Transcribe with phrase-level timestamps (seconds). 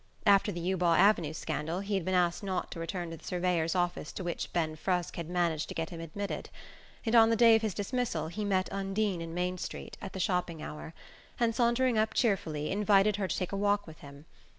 [0.25, 3.75] After the Eubaw Avenue scandal he had been asked not to return to the surveyor's
[3.75, 6.49] office to which Ben Frusk had managed to get him admitted;
[7.05, 10.19] and on the day of his dismissal he met Undine in Main Street, at the
[10.19, 10.95] shopping hour,
[11.39, 14.25] and, sauntering up cheerfully, invited her to take a walk with him.